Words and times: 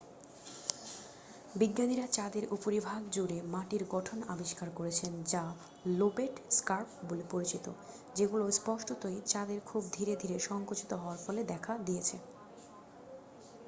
বিজ্ঞানীরা 1.55 2.05
চাঁদের 2.07 2.45
উপরিভাগ 2.51 2.99
জুড়ে 3.11 3.37
মাটির 3.53 3.83
গঠন 3.91 4.19
আবিষ্কার 4.27 4.69
করেছেন 4.75 5.11
যা 5.27 5.43
লোবেট 5.91 6.35
স্কার্প 6.51 6.89
বলে 7.09 7.23
পরিচিত 7.31 7.65
যেগুলো 8.15 8.45
স্পষ্টতই 8.51 9.17
চাঁদের 9.25 9.59
খুব 9.65 9.81
ধীরে 9.93 10.13
ধীরে 10.15 10.37
সঙ্কুচিত 10.49 10.91
হওয়ার 10.93 11.19
ফলে 11.25 11.41
দেখা 11.53 11.73
দিয়েছে 11.87 12.15